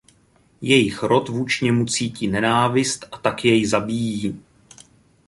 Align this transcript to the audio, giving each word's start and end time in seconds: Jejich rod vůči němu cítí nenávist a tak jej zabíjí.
Jejich 0.61 1.03
rod 1.03 1.29
vůči 1.29 1.65
němu 1.65 1.85
cítí 1.85 2.27
nenávist 2.27 3.05
a 3.11 3.17
tak 3.17 3.45
jej 3.45 3.65
zabíjí. 3.65 4.41